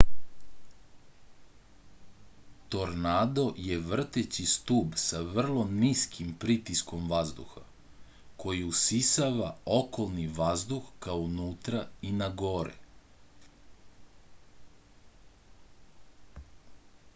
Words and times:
tornado 2.75 3.43
je 3.65 3.75
vrteći 3.89 4.45
stub 4.53 4.95
sa 5.01 5.19
vrlo 5.35 5.65
niskim 5.73 6.31
pritiskom 6.45 7.03
vazduha 7.11 7.61
koji 8.45 8.63
usisava 8.71 9.49
okolni 9.79 10.25
vazduh 10.39 10.87
ka 11.07 11.17
unutra 11.27 11.83
i 12.11 12.15
nagore 12.23 12.77